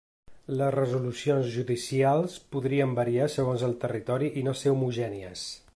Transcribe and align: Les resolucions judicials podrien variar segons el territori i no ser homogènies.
Les 0.61 0.71
resolucions 0.75 1.51
judicials 1.57 2.39
podrien 2.57 2.97
variar 3.01 3.31
segons 3.35 3.69
el 3.69 3.79
territori 3.87 4.35
i 4.43 4.49
no 4.49 4.57
ser 4.65 4.75
homogènies. 4.77 5.49